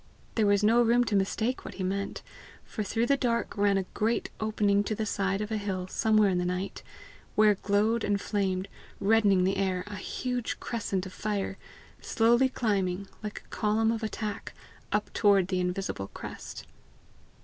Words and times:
There 0.33 0.47
was 0.47 0.63
no 0.63 0.81
room 0.81 1.03
to 1.03 1.15
mistake 1.15 1.63
what 1.63 1.75
he 1.75 1.83
meant, 1.83 2.23
for 2.63 2.81
through 2.81 3.05
the 3.05 3.15
dark 3.17 3.55
ran 3.55 3.77
a 3.77 3.83
great 3.93 4.31
opening 4.39 4.83
to 4.85 4.95
the 4.95 5.05
side 5.05 5.41
of 5.41 5.51
a 5.51 5.57
hill, 5.57 5.85
somewhere 5.89 6.29
in 6.31 6.39
the 6.39 6.43
night, 6.45 6.81
where 7.35 7.53
glowed 7.53 8.03
and 8.03 8.19
flamed, 8.19 8.67
reddening 8.99 9.43
the 9.43 9.57
air, 9.57 9.83
a 9.85 9.97
huge 9.97 10.59
crescent 10.59 11.05
of 11.05 11.13
fire, 11.13 11.55
slowly 12.01 12.49
climbing, 12.49 13.09
like 13.21 13.43
a 13.45 13.49
column 13.49 13.91
of 13.91 14.01
attack, 14.01 14.55
up 14.91 15.13
toward 15.13 15.49
the 15.49 15.59
invisible 15.59 16.07
crest. 16.07 16.65